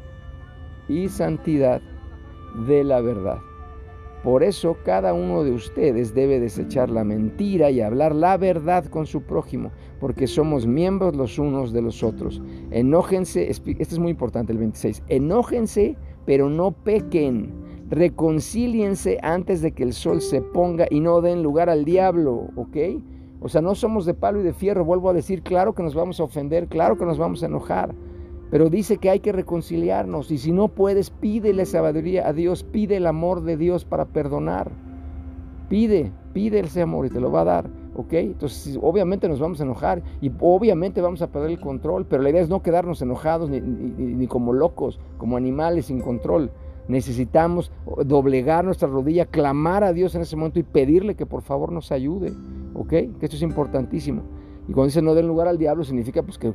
y 0.88 1.08
santidad 1.08 1.82
de 2.68 2.84
la 2.84 3.00
verdad. 3.00 3.38
Por 4.22 4.44
eso 4.44 4.76
cada 4.84 5.12
uno 5.12 5.42
de 5.42 5.50
ustedes 5.50 6.14
debe 6.14 6.38
desechar 6.38 6.88
la 6.88 7.02
mentira 7.02 7.72
y 7.72 7.80
hablar 7.80 8.14
la 8.14 8.36
verdad 8.36 8.84
con 8.84 9.06
su 9.06 9.22
prójimo, 9.22 9.72
porque 9.98 10.28
somos 10.28 10.68
miembros 10.68 11.16
los 11.16 11.36
unos 11.40 11.72
de 11.72 11.82
los 11.82 12.04
otros. 12.04 12.40
Enójense, 12.70 13.50
este 13.50 13.82
es 13.82 13.98
muy 13.98 14.12
importante 14.12 14.52
el 14.52 14.58
26, 14.58 15.02
enójense, 15.08 15.96
pero 16.24 16.48
no 16.48 16.70
pequen. 16.70 17.52
Reconcíliense 17.90 19.18
antes 19.22 19.62
de 19.62 19.72
que 19.72 19.82
el 19.82 19.94
sol 19.94 20.20
se 20.20 20.42
ponga 20.42 20.86
y 20.88 21.00
no 21.00 21.20
den 21.20 21.42
lugar 21.42 21.68
al 21.68 21.84
diablo, 21.84 22.50
¿ok? 22.54 22.76
O 23.40 23.48
sea, 23.48 23.60
no 23.60 23.74
somos 23.74 24.06
de 24.06 24.14
palo 24.14 24.38
y 24.38 24.44
de 24.44 24.52
fierro, 24.52 24.84
vuelvo 24.84 25.10
a 25.10 25.12
decir, 25.12 25.42
claro 25.42 25.74
que 25.74 25.82
nos 25.82 25.96
vamos 25.96 26.20
a 26.20 26.22
ofender, 26.22 26.68
claro 26.68 26.96
que 26.96 27.04
nos 27.04 27.18
vamos 27.18 27.42
a 27.42 27.46
enojar, 27.46 27.92
pero 28.52 28.68
dice 28.68 28.98
que 28.98 29.08
hay 29.08 29.20
que 29.20 29.32
reconciliarnos 29.32 30.30
y 30.30 30.36
si 30.36 30.52
no 30.52 30.68
puedes, 30.68 31.08
pídele 31.08 31.64
sabiduría 31.64 32.28
a 32.28 32.34
Dios, 32.34 32.64
pide 32.64 32.98
el 32.98 33.06
amor 33.06 33.44
de 33.44 33.56
Dios 33.56 33.86
para 33.86 34.04
perdonar. 34.04 34.70
Pide, 35.70 36.12
pide 36.34 36.60
ese 36.60 36.82
amor 36.82 37.06
y 37.06 37.08
te 37.08 37.18
lo 37.18 37.32
va 37.32 37.40
a 37.40 37.44
dar. 37.44 37.70
¿Ok? 37.96 38.12
Entonces, 38.12 38.78
obviamente 38.82 39.26
nos 39.26 39.40
vamos 39.40 39.58
a 39.60 39.64
enojar 39.64 40.02
y 40.20 40.30
obviamente 40.38 41.00
vamos 41.00 41.22
a 41.22 41.28
perder 41.28 41.52
el 41.52 41.60
control, 41.60 42.04
pero 42.04 42.22
la 42.22 42.28
idea 42.28 42.42
es 42.42 42.50
no 42.50 42.62
quedarnos 42.62 43.00
enojados 43.00 43.48
ni, 43.48 43.58
ni 43.62 44.26
como 44.26 44.52
locos, 44.52 45.00
como 45.16 45.38
animales 45.38 45.86
sin 45.86 46.02
control. 46.02 46.50
Necesitamos 46.88 47.72
doblegar 48.04 48.66
nuestra 48.66 48.86
rodilla, 48.86 49.24
clamar 49.24 49.82
a 49.82 49.94
Dios 49.94 50.14
en 50.14 50.20
ese 50.20 50.36
momento 50.36 50.58
y 50.58 50.62
pedirle 50.62 51.14
que 51.14 51.24
por 51.24 51.40
favor 51.40 51.72
nos 51.72 51.90
ayude. 51.90 52.34
¿Ok? 52.74 52.90
Que 52.90 53.16
esto 53.22 53.36
es 53.36 53.42
importantísimo. 53.42 54.41
Y 54.68 54.72
cuando 54.72 54.86
dice 54.86 55.02
no 55.02 55.14
den 55.14 55.26
lugar 55.26 55.48
al 55.48 55.58
diablo, 55.58 55.82
significa 55.82 56.22
pues 56.22 56.38
que 56.38 56.52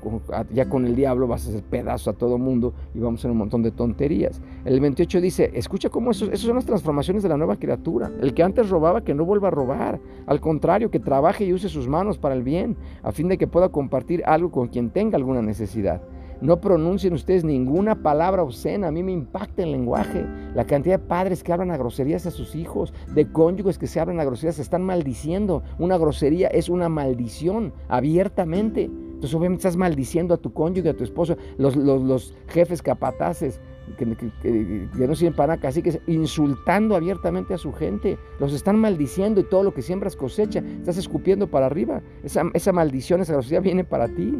ya 0.53 0.69
con 0.69 0.85
el 0.85 0.95
diablo 0.95 1.27
vas 1.27 1.45
a 1.45 1.49
hacer 1.49 1.63
pedazos 1.63 2.07
a 2.07 2.13
todo 2.13 2.37
mundo 2.37 2.73
y 2.93 2.99
vamos 2.99 3.19
a 3.19 3.21
hacer 3.21 3.31
un 3.31 3.37
montón 3.37 3.63
de 3.63 3.71
tonterías. 3.71 4.41
El 4.63 4.79
28 4.79 5.19
dice, 5.19 5.51
escucha 5.53 5.89
cómo 5.89 6.11
eso, 6.11 6.33
son 6.35 6.55
las 6.55 6.65
transformaciones 6.65 7.23
de 7.23 7.29
la 7.29 7.37
nueva 7.37 7.57
criatura. 7.57 8.11
El 8.21 8.33
que 8.33 8.43
antes 8.43 8.69
robaba, 8.69 9.03
que 9.03 9.13
no 9.13 9.25
vuelva 9.25 9.49
a 9.49 9.51
robar. 9.51 9.99
Al 10.25 10.39
contrario, 10.39 10.89
que 10.89 10.99
trabaje 10.99 11.45
y 11.45 11.53
use 11.53 11.67
sus 11.67 11.87
manos 11.87 12.17
para 12.17 12.35
el 12.35 12.43
bien, 12.43 12.77
a 13.03 13.11
fin 13.11 13.27
de 13.27 13.37
que 13.37 13.47
pueda 13.47 13.69
compartir 13.69 14.23
algo 14.25 14.51
con 14.51 14.69
quien 14.69 14.89
tenga 14.89 15.17
alguna 15.17 15.41
necesidad. 15.41 16.01
No 16.39 16.61
pronuncien 16.61 17.13
ustedes 17.13 17.43
ninguna 17.43 18.03
palabra 18.03 18.43
obscena. 18.43 18.87
A 18.87 18.91
mí 18.91 19.01
me 19.01 19.11
impacta 19.11 19.63
el 19.63 19.71
lenguaje. 19.71 20.25
La 20.53 20.65
cantidad 20.65 20.99
de 20.99 21.05
padres 21.05 21.43
que 21.43 21.51
hablan 21.51 21.71
a 21.71 21.77
groserías 21.77 22.25
a 22.27 22.31
sus 22.31 22.55
hijos, 22.55 22.93
de 23.13 23.31
cónyuges 23.31 23.79
que 23.79 23.87
se 23.87 23.99
hablan 23.99 24.19
a 24.19 24.25
groserías, 24.25 24.55
se 24.55 24.61
están 24.61 24.83
maldiciendo. 24.83 25.63
Una 25.79 25.97
grosería 25.97 26.47
es 26.47 26.69
una 26.69 26.89
maldición 26.89 27.73
abiertamente. 27.87 28.83
Entonces 28.83 29.33
obviamente 29.33 29.61
estás 29.61 29.77
maldiciendo 29.77 30.35
a 30.35 30.37
tu 30.37 30.53
cónyuge, 30.53 30.89
a 30.89 30.95
tu 30.95 31.03
esposo, 31.03 31.37
los, 31.57 32.35
jefes 32.47 32.83
capataces. 32.83 33.59
Que, 33.97 34.05
no 34.05 35.15
sirven 35.15 35.33
para 35.33 35.55
nada, 35.55 35.69
así 35.69 35.81
que 35.81 36.01
insultando 36.07 36.93
abiertamente 36.93 37.53
a 37.53 37.57
su 37.57 37.71
gente, 37.71 38.17
los 38.37 38.53
están 38.53 38.77
maldiciendo 38.77 39.39
y 39.39 39.45
todo 39.45 39.63
lo 39.63 39.73
que 39.73 39.81
siembras 39.81 40.17
cosecha, 40.17 40.59
estás 40.59 40.97
escupiendo 40.97 41.47
para 41.47 41.67
arriba, 41.67 42.01
esa, 42.21 42.43
esa 42.53 42.73
maldición, 42.73 43.21
esa 43.21 43.31
grosería 43.31 43.61
viene 43.61 43.85
para 43.85 44.09
ti. 44.09 44.37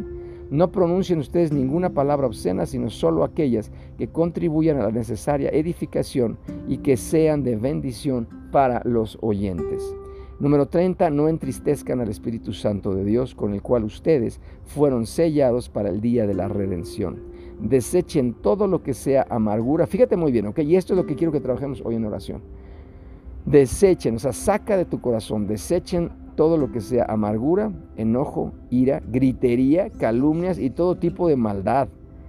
No 0.50 0.72
pronuncien 0.72 1.18
ustedes 1.18 1.52
ninguna 1.52 1.90
palabra 1.90 2.26
obscena, 2.26 2.64
sino 2.64 2.88
solo 2.88 3.22
aquellas 3.22 3.70
que 3.98 4.08
contribuyan 4.08 4.78
a 4.78 4.84
la 4.84 4.90
necesaria 4.90 5.50
edificación 5.50 6.38
y 6.66 6.78
que 6.78 6.96
sean 6.96 7.42
de 7.42 7.56
bendición 7.56 8.26
para 8.50 8.80
los 8.84 9.18
oyentes. 9.20 9.94
Número 10.40 10.66
30. 10.66 11.10
No 11.10 11.28
entristezcan 11.28 12.00
al 12.00 12.08
Espíritu 12.08 12.52
Santo 12.52 12.94
de 12.94 13.04
Dios, 13.04 13.34
con 13.34 13.52
el 13.52 13.60
cual 13.60 13.84
ustedes 13.84 14.40
fueron 14.64 15.04
sellados 15.04 15.68
para 15.68 15.90
el 15.90 16.00
día 16.00 16.26
de 16.26 16.34
la 16.34 16.48
redención. 16.48 17.18
Desechen 17.60 18.34
todo 18.34 18.68
lo 18.68 18.82
que 18.82 18.94
sea 18.94 19.26
amargura. 19.28 19.86
Fíjate 19.86 20.16
muy 20.16 20.32
bien, 20.32 20.46
¿ok? 20.46 20.60
Y 20.60 20.76
esto 20.76 20.94
es 20.94 20.96
lo 20.96 21.06
que 21.06 21.16
quiero 21.16 21.32
que 21.32 21.40
trabajemos 21.40 21.82
hoy 21.84 21.96
en 21.96 22.04
oración. 22.04 22.40
Desechen, 23.44 24.14
o 24.16 24.18
sea, 24.18 24.32
saca 24.32 24.76
de 24.76 24.84
tu 24.84 25.00
corazón, 25.00 25.46
desechen 25.46 26.10
todo 26.38 26.56
lo 26.56 26.70
que 26.70 26.80
sea 26.80 27.04
amargura, 27.08 27.72
enojo, 27.96 28.52
ira, 28.70 29.02
gritería, 29.10 29.90
calumnias 29.90 30.60
y 30.60 30.70
todo 30.70 30.94
tipo 30.94 31.26
de 31.26 31.34
maldad. 31.34 31.88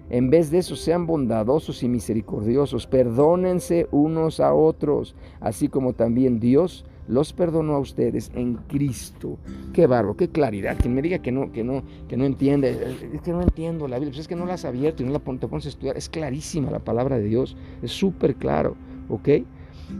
En 0.09 0.31
vez 0.31 0.49
de 0.49 0.57
eso, 0.57 0.75
sean 0.75 1.05
bondadosos 1.05 1.83
y 1.83 1.89
misericordiosos, 1.89 2.87
perdónense 2.87 3.87
unos 3.91 4.39
a 4.39 4.55
otros, 4.55 5.15
así 5.41 5.67
como 5.67 5.93
también 5.93 6.39
Dios 6.39 6.85
los 7.07 7.33
perdonó 7.33 7.75
a 7.75 7.79
ustedes 7.79 8.31
en 8.33 8.55
Cristo. 8.55 9.37
Qué 9.73 9.85
barro, 9.85 10.17
qué 10.17 10.27
claridad. 10.27 10.75
Quien 10.79 10.95
me 10.95 11.03
diga 11.03 11.19
que 11.19 11.31
no, 11.31 11.51
que 11.51 11.63
no, 11.63 11.83
que 12.07 12.17
no 12.17 12.25
entiende, 12.25 12.95
es 13.13 13.21
que 13.21 13.31
no 13.31 13.43
entiendo 13.43 13.87
la 13.87 13.97
Biblia, 13.97 14.13
pues 14.13 14.21
es 14.21 14.27
que 14.27 14.35
no 14.35 14.47
la 14.47 14.55
has 14.55 14.65
abierto 14.65 15.03
y 15.03 15.05
no 15.05 15.11
la 15.11 15.19
te 15.19 15.47
pones 15.47 15.67
a 15.67 15.69
estudiar. 15.69 15.97
Es 15.97 16.09
clarísima 16.09 16.71
la 16.71 16.79
palabra 16.79 17.19
de 17.19 17.25
Dios, 17.25 17.55
es 17.83 17.91
súper 17.91 18.37
claro, 18.37 18.75
¿ok? 19.07 19.29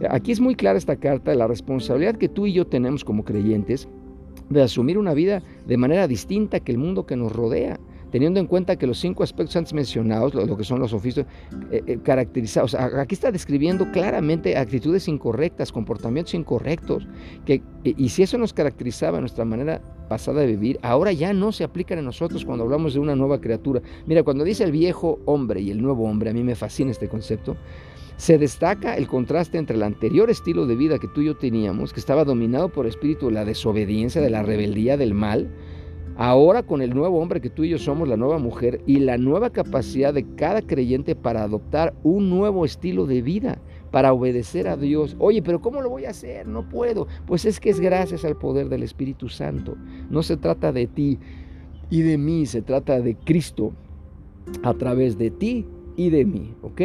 Aquí 0.10 0.32
es 0.32 0.40
muy 0.40 0.56
clara 0.56 0.78
esta 0.78 0.96
carta 0.96 1.32
de 1.32 1.38
la 1.38 1.48
responsabilidad 1.48 2.16
que 2.16 2.30
tú 2.30 2.46
y 2.46 2.54
yo 2.54 2.66
tenemos 2.66 3.04
como 3.04 3.24
creyentes 3.24 3.88
de 4.50 4.62
asumir 4.62 4.98
una 4.98 5.14
vida 5.14 5.42
de 5.66 5.78
manera 5.78 6.08
distinta 6.08 6.60
que 6.60 6.72
el 6.72 6.78
mundo 6.78 7.06
que 7.06 7.16
nos 7.16 7.32
rodea, 7.32 7.80
teniendo 8.12 8.40
en 8.40 8.48
cuenta 8.48 8.76
que 8.76 8.88
los 8.88 9.00
cinco 9.00 9.24
aspectos 9.24 9.56
antes 9.56 9.74
mencionados, 9.74 10.34
lo, 10.34 10.58
que 10.58 10.64
son 10.64 10.80
los 10.80 10.94
oficios 10.94 11.26
eh, 11.72 11.84
eh, 11.86 12.00
caracterizados, 12.04 12.74
aquí 12.76 13.16
está 13.16 13.32
describiendo 13.32 13.92
claramente 13.92 14.58
actitudes 14.58 15.08
incorrectas, 15.08 15.72
comportamientos 15.72 16.34
incorrectos, 16.34 17.08
que, 17.46 17.62
y 17.84 18.10
si 18.10 18.24
eso 18.24 18.38
nos 18.38 18.54
caracterizaba 18.54 19.20
nuestra 19.20 19.46
manera 19.46 19.82
pasada 20.08 20.42
de 20.42 20.48
vivir, 20.48 20.80
ahora 20.82 21.12
ya 21.12 21.34
no 21.34 21.52
se 21.52 21.64
aplican 21.64 22.00
a 22.00 22.02
nosotros 22.02 22.44
cuando 22.44 22.64
hablamos 22.64 22.94
de 22.94 23.00
una 23.00 23.16
nueva 23.16 23.40
criatura. 23.40 23.82
Mira, 24.08 24.24
cuando 24.24 24.44
dice 24.44 24.64
el 24.64 24.72
viejo 24.72 25.20
hombre 25.26 25.62
y 25.62 25.70
el 25.70 25.82
nuevo 25.82 26.06
hombre, 26.06 26.32
a 26.32 26.34
mí 26.34 26.44
me 26.44 26.56
fascina 26.56 26.92
este 26.92 27.08
concepto, 27.08 27.56
se 28.20 28.38
destaca 28.38 28.98
el 28.98 29.08
contraste 29.08 29.58
entre 29.58 29.78
el 29.78 29.84
anterior 29.84 30.30
estilo 30.30 30.66
de 30.66 30.76
vida 30.76 31.00
que 31.00 31.08
tú 31.08 31.22
y 31.22 31.28
yo 31.28 31.38
teníamos, 31.38 31.94
que 31.94 32.02
estaba 32.02 32.26
dominado 32.26 32.68
por 32.68 32.86
el 32.86 32.90
espíritu 32.90 33.28
de 33.28 33.32
la 33.32 33.46
desobediencia, 33.46 34.20
de 34.20 34.30
la 34.30 34.44
rebeldía, 34.44 34.98
del 34.98 35.14
mal, 35.14 35.50
ahora 36.18 36.64
con 36.64 36.82
el 36.82 36.94
nuevo 36.94 37.22
hombre 37.22 37.40
que 37.40 37.50
tú 37.50 37.64
y 37.64 37.70
yo 37.70 37.78
somos, 37.78 38.10
la 38.10 38.18
nueva 38.18 38.38
mujer, 38.38 38.82
y 38.86 39.00
la 39.00 39.18
nueva 39.18 39.52
capacidad 39.52 40.14
de 40.14 40.26
cada 40.36 40.62
creyente 40.62 41.16
para 41.16 41.44
adoptar 41.44 41.94
un 42.04 42.30
nuevo 42.30 42.66
estilo 42.66 43.06
de 43.06 43.22
vida, 43.22 43.62
para 43.90 44.12
obedecer 44.12 44.68
a 44.68 44.76
Dios. 44.76 45.16
Oye, 45.18 45.42
pero 45.42 45.62
¿cómo 45.62 45.82
lo 45.82 45.90
voy 45.90 46.04
a 46.04 46.10
hacer? 46.10 46.46
No 46.46 46.68
puedo. 46.68 47.08
Pues 47.26 47.46
es 47.46 47.62
que 47.62 47.70
es 47.70 47.80
gracias 47.80 48.26
al 48.26 48.36
poder 48.36 48.68
del 48.68 48.84
Espíritu 48.84 49.30
Santo. 49.30 49.78
No 50.10 50.24
se 50.24 50.36
trata 50.36 50.74
de 50.74 50.88
ti 50.88 51.20
y 51.90 52.02
de 52.02 52.18
mí, 52.18 52.46
se 52.46 52.64
trata 52.64 53.00
de 53.00 53.16
Cristo 53.16 53.72
a 54.62 54.74
través 54.74 55.18
de 55.18 55.32
ti 55.32 55.66
y 55.96 56.10
de 56.10 56.26
mí, 56.26 56.54
¿ok? 56.64 56.82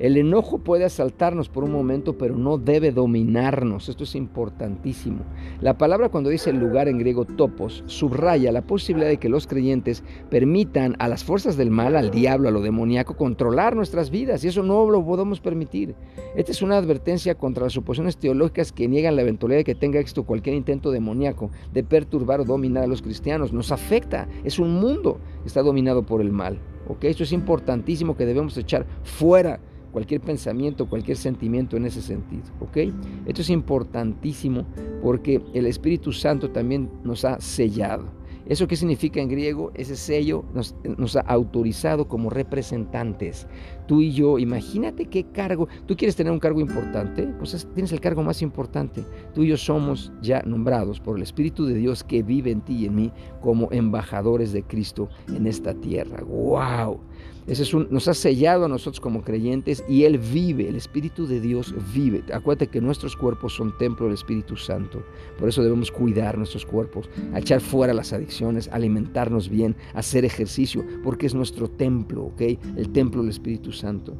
El 0.00 0.16
enojo 0.16 0.58
puede 0.58 0.84
asaltarnos 0.84 1.48
por 1.48 1.62
un 1.62 1.70
momento, 1.70 2.18
pero 2.18 2.36
no 2.36 2.58
debe 2.58 2.90
dominarnos. 2.90 3.88
Esto 3.88 4.02
es 4.02 4.16
importantísimo. 4.16 5.20
La 5.60 5.78
palabra 5.78 6.08
cuando 6.08 6.30
dice 6.30 6.52
lugar 6.52 6.88
en 6.88 6.98
griego 6.98 7.24
topos 7.24 7.84
subraya 7.86 8.50
la 8.50 8.62
posibilidad 8.62 9.08
de 9.08 9.18
que 9.18 9.28
los 9.28 9.46
creyentes 9.46 10.02
permitan 10.30 10.96
a 10.98 11.06
las 11.06 11.22
fuerzas 11.22 11.56
del 11.56 11.70
mal, 11.70 11.94
al 11.94 12.10
diablo, 12.10 12.48
a 12.48 12.52
lo 12.52 12.60
demoníaco, 12.60 13.16
controlar 13.16 13.76
nuestras 13.76 14.10
vidas. 14.10 14.44
Y 14.44 14.48
eso 14.48 14.64
no 14.64 14.90
lo 14.90 15.04
podemos 15.04 15.40
permitir. 15.40 15.94
Esta 16.34 16.50
es 16.50 16.60
una 16.60 16.76
advertencia 16.76 17.36
contra 17.36 17.62
las 17.62 17.72
suposiciones 17.72 18.16
teológicas 18.16 18.72
que 18.72 18.88
niegan 18.88 19.14
la 19.14 19.22
eventualidad 19.22 19.60
de 19.60 19.64
que 19.64 19.76
tenga 19.76 20.00
éxito 20.00 20.24
cualquier 20.24 20.56
intento 20.56 20.90
demoníaco 20.90 21.50
de 21.72 21.84
perturbar 21.84 22.40
o 22.40 22.44
dominar 22.44 22.82
a 22.82 22.88
los 22.88 23.00
cristianos. 23.00 23.52
Nos 23.52 23.70
afecta. 23.70 24.26
Es 24.42 24.58
un 24.58 24.74
mundo 24.80 25.20
que 25.42 25.48
está 25.48 25.62
dominado 25.62 26.02
por 26.02 26.20
el 26.20 26.32
mal. 26.32 26.58
¿ok? 26.88 27.04
Esto 27.04 27.22
es 27.22 27.32
importantísimo 27.32 28.16
que 28.16 28.26
debemos 28.26 28.56
echar 28.56 28.86
fuera 29.02 29.60
cualquier 29.94 30.20
pensamiento, 30.20 30.88
cualquier 30.88 31.16
sentimiento 31.16 31.76
en 31.76 31.86
ese 31.86 32.02
sentido. 32.02 32.42
¿ok? 32.60 32.92
Esto 33.26 33.42
es 33.42 33.48
importantísimo 33.48 34.66
porque 35.00 35.40
el 35.54 35.66
Espíritu 35.66 36.12
Santo 36.12 36.50
también 36.50 36.90
nos 37.04 37.24
ha 37.24 37.40
sellado. 37.40 38.04
¿Eso 38.46 38.66
qué 38.66 38.76
significa 38.76 39.20
en 39.20 39.28
griego? 39.28 39.70
Ese 39.74 39.96
sello 39.96 40.44
nos, 40.52 40.74
nos, 40.98 41.16
ha 41.16 41.20
autorizado 41.20 42.08
como 42.08 42.28
representantes. 42.28 43.46
Tú 43.86 44.00
y 44.00 44.12
yo, 44.12 44.38
imagínate 44.38 45.06
qué 45.06 45.24
cargo. 45.24 45.68
¿Tú 45.86 45.96
quieres 45.96 46.16
tener 46.16 46.32
un 46.32 46.38
cargo 46.38 46.60
importante? 46.60 47.22
Pues 47.38 47.66
tienes 47.74 47.92
el 47.92 48.00
cargo 48.00 48.22
más 48.22 48.42
importante. 48.42 49.04
Tú 49.34 49.42
y 49.42 49.48
yo 49.48 49.56
somos 49.56 50.12
ya 50.22 50.42
nombrados 50.42 51.00
por 51.00 51.16
el 51.16 51.22
Espíritu 51.22 51.66
de 51.66 51.74
Dios 51.74 52.02
que 52.02 52.22
vive 52.22 52.50
en 52.50 52.60
ti 52.62 52.74
y 52.76 52.86
en 52.86 52.94
mí 52.94 53.12
como 53.40 53.68
embajadores 53.72 54.52
de 54.52 54.62
Cristo 54.62 55.08
en 55.28 55.46
esta 55.46 55.74
tierra. 55.74 56.22
¡Wow! 56.24 57.00
Ese 57.46 57.62
es 57.62 57.74
un, 57.74 57.88
nos 57.90 58.08
ha 58.08 58.14
sellado 58.14 58.64
a 58.64 58.68
nosotros 58.68 59.00
como 59.00 59.22
creyentes 59.22 59.84
y 59.86 60.04
Él 60.04 60.16
vive, 60.16 60.66
el 60.66 60.76
Espíritu 60.76 61.26
de 61.26 61.40
Dios 61.40 61.74
vive. 61.92 62.22
Acuérdate 62.32 62.68
que 62.68 62.80
nuestros 62.80 63.14
cuerpos 63.14 63.54
son 63.54 63.76
templo 63.76 64.06
del 64.06 64.14
Espíritu 64.14 64.56
Santo. 64.56 65.04
Por 65.38 65.50
eso 65.50 65.62
debemos 65.62 65.90
cuidar 65.90 66.38
nuestros 66.38 66.64
cuerpos, 66.64 67.10
echar 67.36 67.60
fuera 67.60 67.92
las 67.92 68.14
adicciones, 68.14 68.68
alimentarnos 68.68 69.50
bien, 69.50 69.76
hacer 69.92 70.24
ejercicio, 70.24 70.86
porque 71.02 71.26
es 71.26 71.34
nuestro 71.34 71.68
templo, 71.68 72.24
¿ok? 72.24 72.40
El 72.76 72.90
templo 72.92 73.20
del 73.20 73.30
Espíritu 73.30 73.72
Santo. 73.74 74.14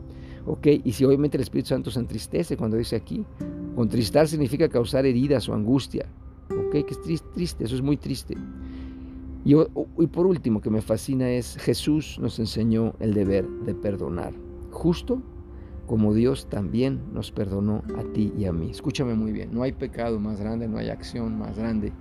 ¿ok? 0.46 0.66
Y 0.84 0.92
si 0.92 1.04
obviamente 1.04 1.37
el 1.37 1.42
Espíritu 1.42 1.68
Santo 1.68 1.90
se 1.90 2.00
entristece 2.00 2.56
cuando 2.56 2.76
dice 2.76 2.96
aquí, 2.96 3.25
contristar 3.75 4.28
significa 4.28 4.68
causar 4.68 5.06
heridas 5.06 5.49
o 5.49 5.54
angustia, 5.54 6.06
¿ok? 6.50 6.84
Que 6.84 6.94
es 7.12 7.23
triste, 7.32 7.64
eso 7.64 7.75
es 7.75 7.82
muy 7.82 7.96
triste. 7.96 8.34
Y, 9.44 9.54
y 9.54 10.06
por 10.06 10.26
último, 10.26 10.61
que 10.61 10.70
me 10.70 10.80
fascina 10.80 11.30
es 11.30 11.56
Jesús 11.56 12.18
nos 12.20 12.38
enseñó 12.38 12.94
el 12.99 13.14
deber 13.14 13.49
de 13.49 13.75
perdonar, 13.75 14.32
justo 14.70 15.23
como 15.87 16.14
Dios 16.14 16.49
también 16.49 17.02
nos 17.12 17.30
perdonó 17.30 17.82
a 17.99 18.04
ti 18.14 18.32
y 18.38 18.46
a 18.46 18.52
mí. 18.52 18.70
Escúchame 18.70 19.14
muy 19.14 19.32
bien, 19.32 19.52
no 19.52 19.62
hay 19.62 19.73
pecado 19.73 20.18
más 20.18 20.40
grande, 20.40 20.66
no 20.66 20.78
hay 20.78 20.88
acción 20.88 21.38
más 21.38 21.58
grande 21.58 21.92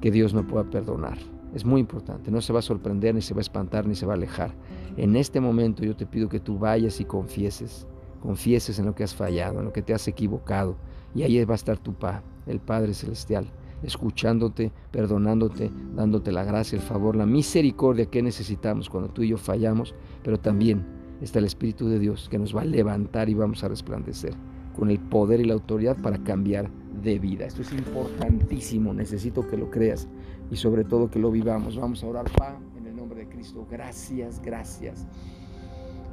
que 0.00 0.10
Dios 0.10 0.32
no 0.32 0.46
pueda 0.46 0.70
perdonar. 0.70 1.18
Es 1.54 1.64
muy 1.64 1.80
importante, 1.80 2.30
no 2.30 2.40
se 2.40 2.52
va 2.52 2.60
a 2.60 2.62
sorprender, 2.62 3.14
ni 3.14 3.22
se 3.22 3.34
va 3.34 3.38
a 3.38 3.42
espantar, 3.42 3.86
ni 3.86 3.94
se 3.94 4.06
va 4.06 4.12
a 4.12 4.16
alejar. 4.16 4.54
En 4.96 5.16
este 5.16 5.40
momento 5.40 5.84
yo 5.84 5.96
te 5.96 6.06
pido 6.06 6.28
que 6.28 6.38
tú 6.38 6.58
vayas 6.58 7.00
y 7.00 7.04
confieses, 7.04 7.86
confieses 8.22 8.78
en 8.78 8.86
lo 8.86 8.94
que 8.94 9.02
has 9.02 9.14
fallado, 9.14 9.58
en 9.58 9.64
lo 9.64 9.72
que 9.72 9.82
te 9.82 9.92
has 9.92 10.06
equivocado. 10.06 10.76
Y 11.14 11.22
ahí 11.22 11.44
va 11.44 11.54
a 11.54 11.56
estar 11.56 11.78
tu 11.78 11.92
Padre, 11.94 12.22
el 12.46 12.60
Padre 12.60 12.94
Celestial, 12.94 13.46
escuchándote, 13.82 14.70
perdonándote, 14.92 15.72
dándote 15.94 16.30
la 16.30 16.44
gracia, 16.44 16.76
el 16.76 16.82
favor, 16.82 17.16
la 17.16 17.26
misericordia 17.26 18.06
que 18.06 18.22
necesitamos 18.22 18.88
cuando 18.88 19.08
tú 19.10 19.22
y 19.22 19.28
yo 19.28 19.36
fallamos, 19.36 19.94
pero 20.22 20.38
también 20.38 20.84
está 21.20 21.40
el 21.40 21.46
Espíritu 21.46 21.88
de 21.88 21.98
Dios 21.98 22.28
que 22.30 22.38
nos 22.38 22.54
va 22.54 22.62
a 22.62 22.66
levantar 22.66 23.28
y 23.28 23.34
vamos 23.34 23.64
a 23.64 23.68
resplandecer 23.68 24.34
con 24.76 24.90
el 24.90 25.00
poder 25.00 25.40
y 25.40 25.44
la 25.44 25.54
autoridad 25.54 25.96
para 26.00 26.18
cambiar 26.22 26.70
de 27.02 27.18
vida. 27.18 27.46
Esto 27.46 27.62
es 27.62 27.72
importantísimo, 27.72 28.94
necesito 28.94 29.46
que 29.46 29.56
lo 29.56 29.70
creas 29.70 30.08
y 30.50 30.56
sobre 30.56 30.84
todo 30.84 31.10
que 31.10 31.18
lo 31.18 31.30
vivamos. 31.30 31.76
Vamos 31.76 32.02
a 32.02 32.06
orar, 32.06 32.30
Pa, 32.36 32.58
en 32.76 32.86
el 32.86 32.96
nombre 32.96 33.20
de 33.20 33.28
Cristo. 33.28 33.66
Gracias, 33.70 34.40
gracias. 34.42 35.06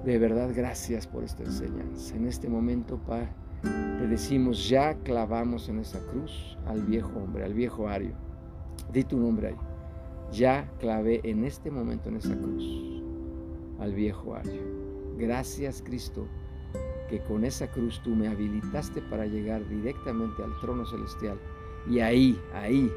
De 0.05 0.17
verdad, 0.17 0.51
gracias 0.55 1.07
por 1.07 1.23
esta 1.23 1.43
enseñanza. 1.43 2.15
En 2.15 2.27
este 2.27 2.47
momento, 2.47 2.97
Pa, 2.97 3.29
te 3.61 4.07
decimos, 4.07 4.69
ya 4.69 4.95
clavamos 5.03 5.69
en 5.69 5.79
esa 5.79 5.99
cruz 6.07 6.57
al 6.65 6.81
viejo 6.83 7.11
hombre, 7.19 7.43
al 7.43 7.53
viejo 7.53 7.87
Ario. 7.87 8.13
Di 8.93 9.03
tu 9.03 9.17
nombre 9.17 9.49
ahí. 9.49 9.57
Ya 10.31 10.69
clavé 10.79 11.21
en 11.23 11.45
este 11.45 11.71
momento 11.71 12.09
en 12.09 12.17
esa 12.17 12.37
cruz 12.37 13.03
al 13.79 13.93
viejo 13.93 14.35
Ario. 14.35 14.61
Gracias, 15.17 15.81
Cristo 15.81 16.27
que 17.09 17.19
con 17.19 17.43
esa 17.45 17.67
cruz 17.67 18.01
tú 18.03 18.15
me 18.15 18.27
habilitaste 18.27 19.01
para 19.03 19.25
llegar 19.25 19.67
directamente 19.69 20.43
al 20.43 20.57
trono 20.59 20.85
celestial 20.85 21.39
y 21.89 21.99
ahí, 21.99 22.39
ahí, 22.53 22.91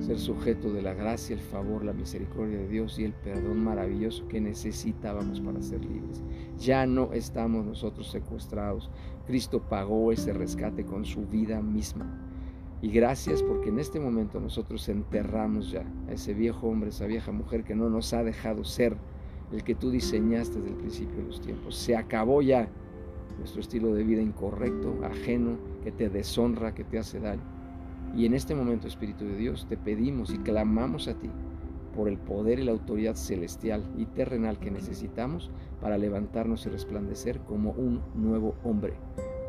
ser 0.00 0.18
sujeto 0.18 0.72
de 0.72 0.82
la 0.82 0.94
gracia, 0.94 1.34
el 1.34 1.40
favor, 1.42 1.84
la 1.84 1.92
misericordia 1.92 2.58
de 2.58 2.68
Dios 2.68 2.98
y 2.98 3.04
el 3.04 3.12
perdón 3.12 3.62
maravilloso 3.62 4.26
que 4.28 4.40
necesitábamos 4.40 5.40
para 5.40 5.60
ser 5.60 5.84
libres. 5.84 6.22
Ya 6.58 6.86
no 6.86 7.12
estamos 7.12 7.66
nosotros 7.66 8.10
secuestrados. 8.10 8.90
Cristo 9.26 9.60
pagó 9.60 10.12
ese 10.12 10.32
rescate 10.32 10.84
con 10.84 11.04
su 11.04 11.26
vida 11.26 11.60
misma. 11.60 12.06
Y 12.80 12.90
gracias 12.90 13.42
porque 13.42 13.70
en 13.70 13.80
este 13.80 13.98
momento 13.98 14.40
nosotros 14.40 14.88
enterramos 14.88 15.72
ya 15.72 15.84
a 16.08 16.12
ese 16.12 16.32
viejo 16.32 16.68
hombre, 16.68 16.90
esa 16.90 17.06
vieja 17.06 17.32
mujer 17.32 17.64
que 17.64 17.74
no 17.74 17.90
nos 17.90 18.12
ha 18.14 18.22
dejado 18.22 18.64
ser 18.64 18.96
el 19.52 19.64
que 19.64 19.74
tú 19.74 19.90
diseñaste 19.90 20.60
desde 20.60 20.70
el 20.70 20.76
principio 20.76 21.16
de 21.16 21.24
los 21.24 21.40
tiempos. 21.40 21.76
Se 21.76 21.96
acabó 21.96 22.40
ya 22.40 22.68
nuestro 23.38 23.60
estilo 23.60 23.94
de 23.94 24.04
vida 24.04 24.22
incorrecto, 24.22 24.96
ajeno, 25.04 25.56
que 25.82 25.92
te 25.92 26.08
deshonra, 26.08 26.74
que 26.74 26.84
te 26.84 26.98
hace 26.98 27.20
daño. 27.20 27.57
Y 28.16 28.26
en 28.26 28.34
este 28.34 28.54
momento, 28.54 28.88
Espíritu 28.88 29.24
de 29.24 29.36
Dios, 29.36 29.66
te 29.68 29.76
pedimos 29.76 30.32
y 30.32 30.38
clamamos 30.38 31.08
a 31.08 31.14
ti 31.14 31.30
por 31.94 32.08
el 32.08 32.18
poder 32.18 32.58
y 32.58 32.64
la 32.64 32.72
autoridad 32.72 33.14
celestial 33.14 33.84
y 33.96 34.06
terrenal 34.06 34.58
que 34.58 34.70
necesitamos 34.70 35.50
para 35.80 35.98
levantarnos 35.98 36.64
y 36.66 36.68
resplandecer 36.68 37.40
como 37.40 37.72
un 37.72 38.00
nuevo 38.14 38.54
hombre, 38.64 38.94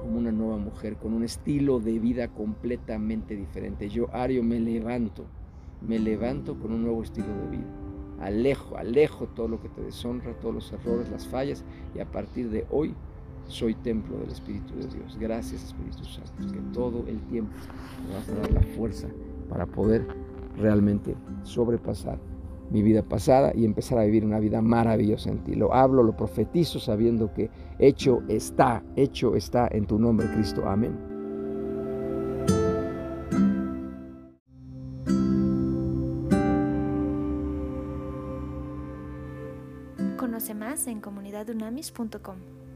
como 0.02 0.18
una 0.18 0.32
nueva 0.32 0.58
mujer, 0.58 0.98
con 0.98 1.14
un 1.14 1.24
estilo 1.24 1.80
de 1.80 2.00
vida 2.00 2.30
completamente 2.30 3.36
diferente. 3.36 3.90
Yo, 3.90 4.14
Ario, 4.14 4.44
me 4.44 4.60
levanto, 4.60 5.26
me 5.82 6.00
levanto 6.00 6.58
con 6.60 6.74
un 6.74 6.84
nuevo 6.84 7.04
estilo 7.04 7.28
de 7.28 7.58
vida 7.58 7.80
alejo, 8.20 8.78
alejo 8.78 9.28
todo 9.28 9.48
lo 9.48 9.62
que 9.62 9.70
te 9.70 9.82
deshonra, 9.82 10.34
todos 10.40 10.54
los 10.54 10.74
errores, 10.74 11.10
las 11.10 11.28
fallas, 11.28 11.64
y 11.96 12.00
a 12.00 12.06
partir 12.06 12.50
de 12.50 12.66
hoy 12.70 12.94
soy 13.50 13.74
templo 13.76 14.18
del 14.20 14.30
Espíritu 14.30 14.76
de 14.76 14.88
Dios. 14.88 15.18
Gracias 15.20 15.64
Espíritu 15.64 16.06
Santo, 16.06 16.54
que 16.54 16.60
todo 16.72 17.04
el 17.08 17.20
tiempo 17.28 17.52
me 18.08 18.14
vas 18.14 18.30
a 18.30 18.36
dar 18.36 18.52
la 18.52 18.62
fuerza 18.76 19.08
para 19.50 19.66
poder 19.66 20.08
realmente 20.56 21.16
sobrepasar 21.44 22.20
mi 22.70 22.84
vida 22.84 23.02
pasada 23.02 23.52
y 23.56 23.66
empezar 23.66 23.98
a 23.98 24.04
vivir 24.04 24.24
una 24.24 24.40
vida 24.40 24.62
maravillosa 24.62 25.32
en 25.32 25.44
ti. 25.44 25.56
Lo 25.56 25.74
hablo, 25.74 26.04
lo 26.04 26.16
profetizo 26.16 26.80
sabiendo 26.80 27.34
que 27.34 27.50
hecho 27.80 28.22
está, 28.28 28.84
hecho 28.96 29.36
está 29.36 29.68
en 29.72 29.88
tu 29.88 29.98
nombre 29.98 30.32
Cristo. 30.32 30.68
Amén. 30.68 30.96
Conoce 40.18 40.54
más 40.54 40.86
en 40.86 41.02
comunidadunamis.com. 41.02 42.69